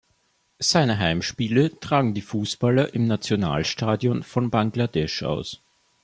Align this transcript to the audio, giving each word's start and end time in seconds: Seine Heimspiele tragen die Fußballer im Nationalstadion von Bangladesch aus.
Seine 0.57 0.97
Heimspiele 0.97 1.79
tragen 1.79 2.15
die 2.15 2.23
Fußballer 2.23 2.95
im 2.95 3.05
Nationalstadion 3.05 4.23
von 4.23 4.49
Bangladesch 4.49 5.21
aus. 5.21 5.61